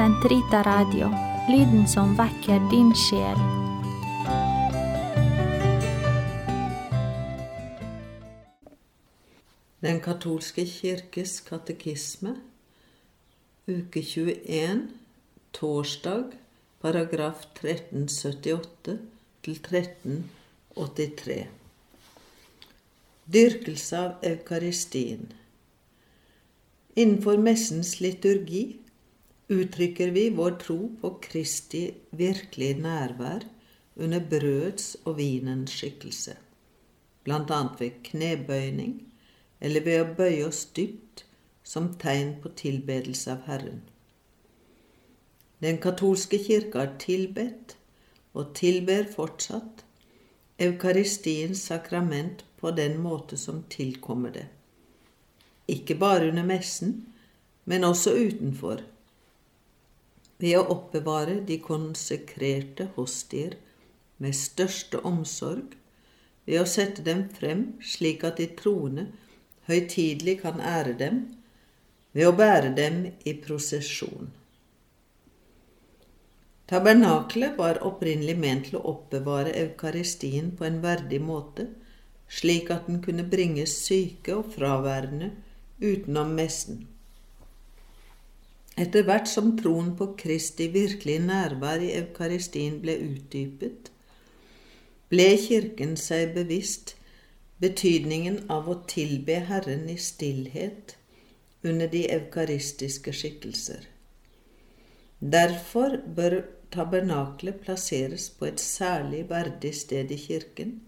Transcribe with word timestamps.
Sentrita 0.00 0.62
Radio, 0.62 1.10
lyden 1.48 1.88
som 1.88 2.14
vekker 2.16 2.70
din 2.70 2.94
sjel. 2.96 3.36
Den 9.84 10.00
katolske 10.00 10.64
kirkes 10.64 11.44
katekisme, 11.44 12.32
uke 13.68 14.00
21, 14.00 14.88
torsdag, 15.52 16.32
paragraf 16.80 17.44
1378 17.60 18.98
til 19.44 19.60
1383. 19.60 21.46
Dyrkelse 23.28 24.04
av 24.08 24.12
eukaristien. 24.32 25.28
Innenfor 26.96 27.36
messens 27.36 28.00
liturgi 28.00 28.80
uttrykker 29.50 30.10
vi 30.14 30.28
vår 30.30 30.58
tro 30.62 30.78
på 31.00 31.10
Kristi 31.24 31.82
virkelige 32.14 32.78
nærvær 32.82 33.44
under 33.96 34.22
brøds 34.30 34.94
og 35.04 35.16
vinens 35.18 35.74
skikkelse, 35.74 36.36
bl.a. 37.24 37.60
ved 37.78 37.98
knebøyning 38.06 38.94
eller 39.60 39.84
ved 39.84 40.02
å 40.02 40.12
bøye 40.20 40.44
oss 40.46 40.62
dypt 40.76 41.24
som 41.66 41.90
tegn 42.00 42.36
på 42.42 42.52
tilbedelse 42.56 43.34
av 43.34 43.42
Herren. 43.50 43.82
Den 45.60 45.80
katolske 45.82 46.38
kirke 46.40 46.78
har 46.80 46.94
tilbedt, 47.02 47.76
og 48.32 48.54
tilber 48.54 49.08
fortsatt, 49.10 49.84
Eukaristiens 50.60 51.62
sakrament 51.66 52.44
på 52.60 52.70
den 52.76 52.98
måte 53.00 53.36
som 53.40 53.62
tilkommer 53.72 54.30
det. 54.34 54.46
Ikke 55.68 55.96
bare 55.98 56.28
under 56.28 56.44
messen, 56.46 56.94
men 57.64 57.84
også 57.84 58.12
utenfor, 58.14 58.82
ved 60.40 60.56
å 60.58 60.66
oppbevare 60.74 61.40
de 61.48 61.58
konsekrerte 61.62 62.88
hostier 62.96 63.56
med 64.20 64.36
største 64.36 65.00
omsorg, 65.06 65.76
ved 66.48 66.62
å 66.62 66.68
sette 66.68 67.04
dem 67.06 67.26
frem 67.34 67.66
slik 67.84 68.24
at 68.26 68.40
de 68.40 68.48
troende 68.58 69.06
høytidelig 69.68 70.40
kan 70.42 70.60
ære 70.60 70.96
dem, 70.98 71.22
ved 72.12 72.30
å 72.30 72.36
bære 72.36 72.72
dem 72.74 73.02
i 73.28 73.34
prosesjon. 73.44 74.30
Tabernaklet 76.70 77.56
var 77.58 77.80
opprinnelig 77.86 78.36
ment 78.38 78.68
til 78.68 78.78
å 78.78 78.86
oppbevare 78.92 79.52
eukaristien 79.58 80.52
på 80.56 80.66
en 80.68 80.78
verdig 80.84 81.18
måte, 81.22 81.66
slik 82.30 82.70
at 82.70 82.86
den 82.86 83.00
kunne 83.02 83.26
bringes 83.26 83.74
syke 83.84 84.36
og 84.38 84.52
fraværende 84.54 85.32
utenom 85.82 86.30
messen. 86.38 86.84
Etter 88.80 89.04
hvert 89.04 89.28
som 89.28 89.50
troen 89.58 89.90
på 89.98 90.12
Kristi 90.20 90.70
virkelige 90.72 91.20
nærvær 91.26 91.82
i 91.84 91.90
eukaristien 91.98 92.78
ble 92.80 92.94
utdypet, 93.10 93.90
ble 95.12 95.26
Kirken 95.42 95.96
seg 96.00 96.32
bevisst 96.36 96.94
betydningen 97.60 98.38
av 98.54 98.70
å 98.72 98.78
tilbe 98.88 99.36
Herren 99.50 99.88
i 99.92 99.98
stillhet 100.00 100.94
under 101.66 101.90
de 101.92 102.06
eukaristiske 102.14 103.12
skikkelser. 103.12 103.84
Derfor 105.20 105.98
bør 106.16 106.38
tabernaklet 106.72 107.60
plasseres 107.60 108.30
på 108.38 108.48
et 108.48 108.62
særlig 108.64 109.26
verdig 109.28 109.74
sted 109.76 110.14
i 110.14 110.16
kirken. 110.22 110.78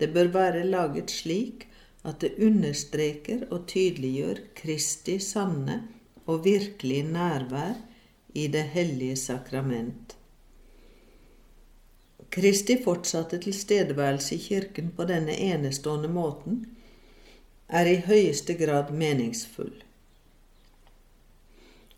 Det 0.00 0.10
bør 0.16 0.32
være 0.34 0.64
laget 0.66 1.14
slik 1.14 1.68
at 2.02 2.24
det 2.24 2.32
understreker 2.42 3.46
og 3.52 3.68
tydeliggjør 3.70 4.42
Kristi 4.56 5.20
sanne 5.22 5.82
og 6.26 6.44
virkelig 6.44 7.02
nærvær 7.08 7.76
i 8.34 8.46
det 8.46 8.62
hellige 8.74 9.16
sakrament. 9.16 10.16
Kristi 12.30 12.76
fortsatte 12.84 13.38
tilstedeværelse 13.38 14.34
i 14.34 14.38
kirken 14.38 14.90
på 14.96 15.04
denne 15.04 15.34
enestående 15.34 16.08
måten 16.08 16.66
er 17.68 17.86
i 17.86 17.96
høyeste 18.06 18.54
grad 18.54 18.92
meningsfull. 18.94 19.72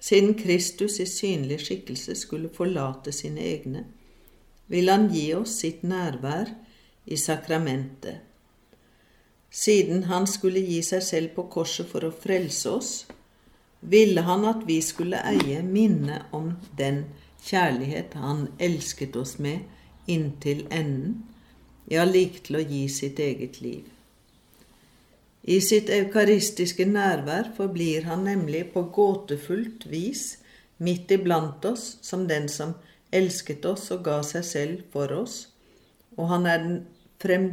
Siden 0.00 0.34
Kristus 0.34 0.98
i 1.00 1.06
synlig 1.08 1.60
skikkelse 1.64 2.14
skulle 2.16 2.50
forlate 2.52 3.12
sine 3.12 3.40
egne, 3.40 3.84
vil 4.68 4.88
han 4.88 5.10
gi 5.12 5.30
oss 5.36 5.58
sitt 5.60 5.84
nærvær 5.84 6.50
i 7.04 7.16
sakramentet. 7.20 8.20
Siden 9.50 10.04
han 10.10 10.26
skulle 10.26 10.60
gi 10.60 10.80
seg 10.82 11.04
selv 11.04 11.34
på 11.36 11.46
korset 11.52 11.88
for 11.88 12.04
å 12.04 12.12
frelse 12.12 12.72
oss, 12.72 12.92
ville 13.84 14.24
han 14.24 14.44
at 14.48 14.64
vi 14.66 14.80
skulle 14.82 15.20
eie 15.28 15.62
minnet 15.62 16.32
om 16.32 16.54
den 16.78 17.04
kjærlighet 17.44 18.14
han 18.16 18.46
elsket 18.58 19.16
oss 19.20 19.36
med 19.38 19.64
inntil 20.08 20.64
enden, 20.70 21.22
ja, 21.90 22.04
like 22.08 22.40
til 22.46 22.60
å 22.60 22.64
gi 22.64 22.86
sitt 22.88 23.20
eget 23.20 23.60
liv. 23.60 23.84
I 25.44 25.58
sitt 25.60 25.90
eukaristiske 25.92 26.86
nærvær 26.88 27.50
forblir 27.56 28.06
han 28.08 28.24
nemlig 28.24 28.70
på 28.72 28.86
gåtefullt 28.96 29.84
vis 29.90 30.38
midt 30.80 31.12
iblant 31.12 31.64
oss 31.68 31.98
som 32.00 32.24
den 32.28 32.48
som 32.48 32.72
elsket 33.12 33.66
oss 33.68 33.90
og 33.92 34.06
ga 34.06 34.22
seg 34.24 34.46
selv 34.48 34.86
for 34.92 35.12
oss, 35.12 35.50
og 36.16 36.30
han 36.32 36.48
er, 36.48 36.64
frem, 37.20 37.50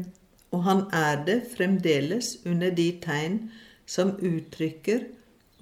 og 0.55 0.63
han 0.63 0.85
er 0.95 1.25
det 1.27 1.41
fremdeles 1.51 2.37
under 2.47 2.71
de 2.71 2.87
tegn 3.03 3.41
som 3.85 4.15
uttrykker 4.15 5.03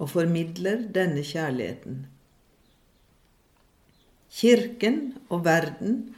og 0.00 0.08
formidler 0.14 0.86
denne 0.94 1.22
kjærligheten. 1.26 2.00
Kirken 4.30 5.00
og 5.28 5.44
verden 5.44 6.14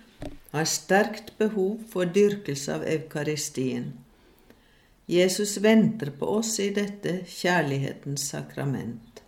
har 0.52 0.68
sterkt 0.68 1.32
behov 1.38 1.80
for 1.90 2.04
dyrkelse 2.04 2.74
av 2.76 2.84
eukaristien. 2.86 3.92
Jesus 5.10 5.56
venter 5.64 6.12
på 6.18 6.28
oss 6.38 6.58
i 6.62 6.68
dette 6.76 7.22
kjærlighetens 7.26 8.28
sakrament. 8.34 9.22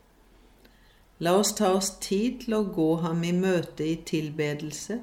La 1.18 1.34
oss 1.40 1.54
ta 1.58 1.72
oss 1.74 1.94
tid 2.04 2.44
til 2.44 2.58
å 2.58 2.66
gå 2.76 2.90
ham 3.02 3.24
i 3.24 3.32
møte 3.34 3.86
i 3.86 3.96
tilbedelse, 4.06 5.00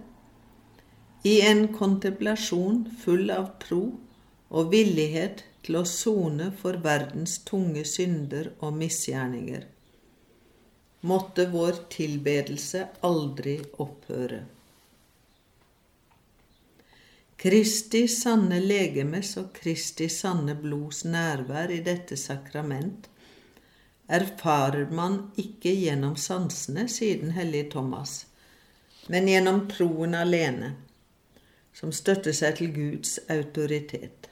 i 1.27 1.35
en 1.45 1.67
kontemplasjon 1.73 2.85
full 3.03 3.29
av 3.33 3.51
tro 3.61 3.83
og 4.51 4.71
villighet 4.73 5.43
til 5.65 5.77
å 5.79 5.83
sone 5.87 6.49
for 6.61 6.79
verdens 6.83 7.37
tunge 7.47 7.83
synder 7.87 8.51
og 8.59 8.75
misgjerninger. 8.79 9.67
Måtte 11.07 11.47
vår 11.49 11.85
tilbedelse 11.93 12.87
aldri 13.07 13.55
opphøre. 13.81 14.43
Kristi 17.41 18.03
sanne 18.11 18.59
legemes 18.61 19.31
og 19.41 19.47
Kristi 19.55 20.05
sanne 20.13 20.53
blods 20.61 21.01
nærvær 21.09 21.73
i 21.73 21.79
dette 21.81 22.19
sakrament 22.19 23.07
erfarer 24.11 24.91
man 24.93 25.15
ikke 25.39 25.71
gjennom 25.73 26.17
sansene, 26.19 26.85
sier 26.91 27.21
den 27.21 27.31
hellige 27.33 27.71
Thomas, 27.77 28.25
men 29.07 29.29
gjennom 29.31 29.63
troen 29.71 30.17
alene, 30.19 30.73
som 31.73 31.93
støtter 31.95 32.35
seg 32.35 32.59
til 32.59 32.73
Guds 32.75 33.15
autoritet. 33.31 34.30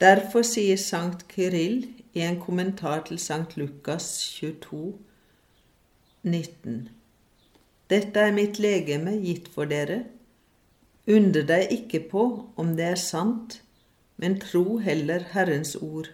Derfor 0.00 0.44
sier 0.44 0.76
Sankt 0.76 1.28
Kirill 1.28 1.86
i 2.12 2.20
en 2.20 2.40
kommentar 2.40 3.06
til 3.06 3.18
Sankt 3.18 3.56
Lukas 3.56 4.10
22, 4.40 4.92
19, 6.22 6.88
Dette 7.88 8.20
er 8.20 8.34
mitt 8.36 8.58
legeme 8.58 9.14
gitt 9.22 9.48
for 9.54 9.70
dere, 9.70 10.02
Undre 11.06 11.44
deg 11.46 11.70
ikke 11.70 12.00
på 12.10 12.22
om 12.58 12.72
det 12.74 12.86
er 12.90 12.98
sant, 12.98 13.60
men 14.18 14.40
tro 14.42 14.80
heller 14.82 15.22
Herrens 15.32 15.76
ord, 15.78 16.08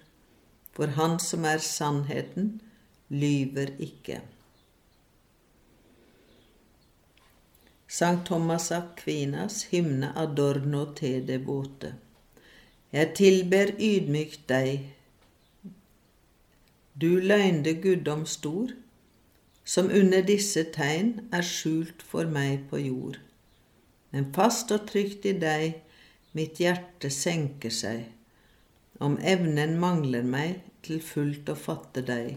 for 0.77 0.93
Han 0.99 1.17
som 1.19 1.47
er 1.49 1.65
sannheten, 1.65 2.61
lyver 3.09 3.73
ikke. 3.81 4.21
Sankt 7.89 8.27
Thomas 8.29 8.71
Aquinas 8.73 9.63
hymne 9.73 10.13
Adorno 10.17 10.85
te 10.97 11.17
devote. 11.25 11.95
Jeg 12.93 13.15
tilber 13.17 13.71
ydmykt 13.81 14.43
deg, 14.53 14.83
du 17.01 17.17
løgnde 17.25 17.73
guddom 17.81 18.27
stor, 18.29 18.75
som 19.65 19.89
under 19.89 20.21
disse 20.29 20.67
tegn 20.75 21.15
er 21.33 21.47
skjult 21.47 22.05
for 22.05 22.29
meg 22.29 22.67
på 22.69 22.83
jord. 22.83 23.17
Men 24.13 24.29
fast 24.37 24.75
og 24.77 24.85
trygt 24.91 25.25
i 25.25 25.33
deg 25.41 25.79
mitt 26.37 26.61
hjerte 26.61 27.09
senker 27.09 27.73
seg, 27.73 28.05
om 29.01 29.17
evnen 29.25 29.79
mangler 29.81 30.29
meg 30.37 30.61
til 30.85 31.01
fullt 31.01 31.49
å 31.49 31.57
fatte 31.57 32.05
deg. 32.05 32.37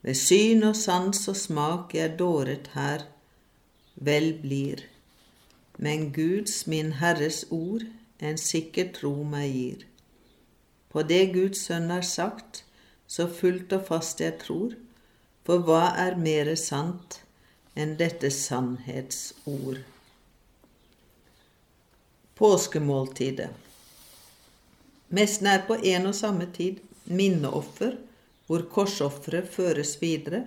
Ved 0.00 0.16
syn 0.16 0.64
og 0.64 0.76
sans 0.80 1.26
og 1.28 1.36
smak 1.36 1.92
jeg 1.92 2.16
dåret 2.16 2.72
her, 2.72 3.04
vel 4.00 4.32
blir, 4.40 4.86
men 5.76 6.08
Guds, 6.16 6.64
min 6.66 6.94
Herres 7.04 7.44
ord, 7.52 7.84
en 8.20 8.38
sikker 8.38 8.92
tro 8.96 9.12
meg 9.24 9.54
gir. 9.54 9.86
På 10.90 11.02
det 11.06 11.22
Guds 11.34 11.64
sønn 11.68 11.88
har 11.92 12.04
sagt, 12.06 12.64
så 13.06 13.26
fullt 13.40 13.72
og 13.76 13.86
fast 13.88 14.22
jeg 14.22 14.38
tror, 14.44 14.76
For 15.46 15.64
hva 15.66 15.96
er 15.98 16.18
mere 16.20 16.52
sant 16.60 17.22
enn 17.74 17.96
dette 17.98 18.28
sannhetsord? 18.30 19.80
Påskemåltidet. 22.36 23.48
Messen 25.10 25.48
er 25.50 25.64
på 25.66 25.80
en 25.80 26.06
og 26.12 26.14
samme 26.14 26.46
tid 26.54 26.78
minneoffer, 27.08 27.96
hvor 28.46 28.68
korsofferet 28.76 29.48
føres 29.50 29.96
videre, 30.02 30.44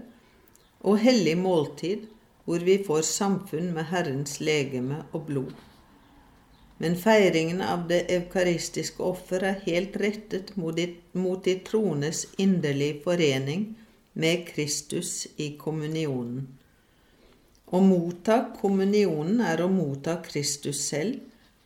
og 0.80 1.02
hellig 1.04 1.36
måltid, 1.42 2.08
hvor 2.46 2.64
vi 2.64 2.78
får 2.86 3.04
samfunn 3.10 3.74
med 3.76 3.90
Herrens 3.92 4.40
legeme 4.40 5.04
og 5.12 5.26
blod. 5.28 5.54
Men 6.78 6.98
feiringen 6.98 7.62
av 7.62 7.88
det 7.88 8.06
eukaristiske 8.12 9.04
offer 9.04 9.46
er 9.46 9.62
helt 9.68 9.96
rettet 10.02 10.56
mot 10.58 10.76
de, 10.76 10.90
mot 11.14 11.48
inderlige 12.38 13.02
forening 13.04 13.76
med 14.14 14.48
Kristus 14.48 15.28
i 15.38 15.54
kommunionen. 15.58 16.48
Å 17.74 17.80
motta 17.82 18.40
kommunionen 18.60 19.42
er 19.42 19.64
å 19.64 19.70
motta 19.72 20.20
Kristus 20.26 20.84
selv, 20.90 21.22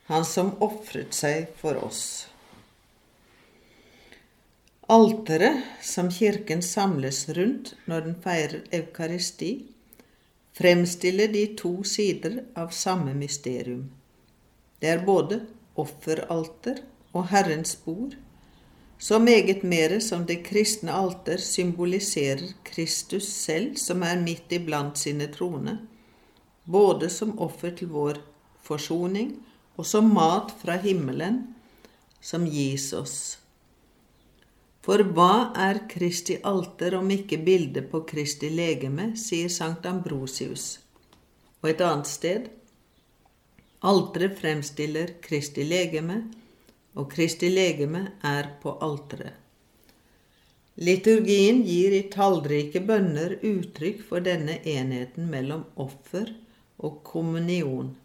han 0.08 0.24
som 0.26 0.54
ofret 0.64 1.16
seg 1.16 1.50
for 1.60 1.80
oss. 1.84 2.28
Alteret 4.88 5.66
som 5.84 6.08
kirken 6.12 6.62
samles 6.64 7.26
rundt 7.36 7.74
når 7.92 8.06
den 8.06 8.16
feirer 8.24 8.62
eukaristi, 8.72 9.52
fremstiller 10.56 11.28
de 11.28 11.44
to 11.60 11.74
sider 11.84 12.40
av 12.56 12.72
samme 12.72 13.12
mysterium. 13.18 13.90
Det 14.82 14.90
er 14.90 15.06
både 15.06 15.42
offeralter 15.78 16.82
og 17.14 17.28
Herrens 17.32 17.76
bord, 17.76 18.16
så 18.98 19.20
meget 19.20 19.64
mere 19.64 20.02
som 20.02 20.26
det 20.26 20.44
kristne 20.46 20.94
alter 20.94 21.38
symboliserer 21.38 22.54
Kristus 22.66 23.30
selv, 23.30 23.76
som 23.78 24.02
er 24.04 24.22
midt 24.22 24.52
iblant 24.58 24.98
sine 24.98 25.30
troende, 25.34 25.78
både 26.66 27.10
som 27.10 27.38
offer 27.40 27.76
til 27.78 27.94
vår 27.94 28.22
forsoning 28.66 29.36
og 29.78 29.86
som 29.86 30.10
mat 30.14 30.54
fra 30.62 30.80
himmelen, 30.82 31.44
som 32.22 32.50
gis 32.50 32.90
oss 32.98 33.38
for 34.88 35.04
hva 35.04 35.52
er 35.60 35.82
Kristi 35.92 36.38
alter 36.48 36.94
om 36.96 37.10
ikke 37.12 37.42
bildet 37.44 37.90
på 37.92 38.06
Kristi 38.08 38.48
legeme, 38.56 39.10
sier 39.20 39.52
Sankt 39.52 39.84
Ambrosius. 39.90 40.78
Og 41.60 41.74
et 41.74 41.84
annet 41.84 42.08
sted 42.08 42.46
Alteret 43.86 44.40
fremstiller 44.40 45.12
Kristi 45.22 45.66
legeme, 45.68 46.24
og 46.98 47.12
Kristi 47.12 47.50
legeme 47.52 48.08
er 48.26 48.56
på 48.62 48.74
alteret. 48.82 49.36
Liturgien 50.78 51.64
gir 51.66 51.94
i 51.98 52.04
tallrike 52.14 52.82
bønner 52.86 53.40
uttrykk 53.42 54.02
for 54.10 54.22
denne 54.26 54.60
enheten 54.62 55.30
mellom 55.30 55.64
offer 55.76 56.30
og 56.78 57.00
kommunion. 57.06 57.96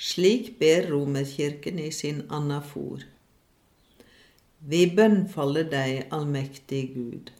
Slik 0.00 0.54
ber 0.60 0.88
Romerkirken 0.88 1.78
i 1.78 1.90
sin 1.92 2.22
anafor. 2.32 3.04
Vi 4.60 4.86
bønnfaller 4.96 5.68
deg, 5.72 6.06
allmektig 6.12 6.82
Gud. 6.94 7.30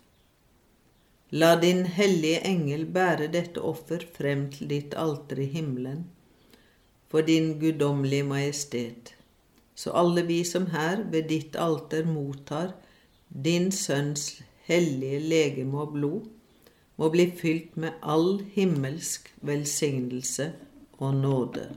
La 1.33 1.55
din 1.61 1.85
hellige 1.85 2.41
engel 2.49 2.85
bære 2.93 3.29
dette 3.33 3.61
offer 3.61 4.05
frem 4.17 4.49
til 4.53 4.69
ditt 4.73 4.97
alter 4.99 5.41
i 5.41 5.49
himmelen, 5.53 6.05
for 7.11 7.21
din 7.27 7.59
guddommelige 7.61 8.23
majestet, 8.23 9.15
så 9.75 9.91
alle 9.91 10.23
vi 10.27 10.45
som 10.45 10.67
her 10.71 11.03
ved 11.11 11.29
ditt 11.29 11.57
alter 11.59 12.05
mottar 12.07 12.73
din 13.45 13.73
Sønns 13.73 14.43
hellige 14.69 15.19
legeme 15.19 15.81
og 15.81 15.93
blod, 15.93 16.29
må 16.97 17.09
bli 17.09 17.31
fylt 17.37 17.77
med 17.77 17.97
all 18.03 18.45
himmelsk 18.55 19.35
velsignelse 19.43 20.53
og 20.99 21.15
nåde. 21.15 21.71